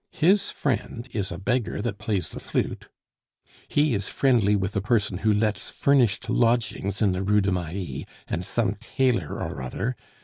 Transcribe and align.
His 0.13 0.49
friend 0.49 1.07
is 1.11 1.31
a 1.31 1.37
beggar 1.37 1.79
that 1.79 1.99
plays 1.99 2.29
the 2.29 2.39
flute. 2.39 2.89
He 3.67 3.93
is 3.93 4.07
friendly 4.07 4.55
with 4.55 4.75
a 4.75 4.81
person 4.81 5.19
who 5.19 5.31
lets 5.31 5.69
furnished 5.69 6.27
lodgings 6.27 7.03
in 7.03 7.11
the 7.11 7.21
Rue 7.21 7.39
du 7.41 7.51
Mail 7.51 8.05
and 8.27 8.43
some 8.43 8.73
tailor 8.79 9.39
or 9.39 9.61
other.... 9.61 9.95